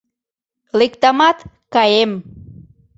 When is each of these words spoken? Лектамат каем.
Лектамат 0.79 1.37
каем. 1.73 2.11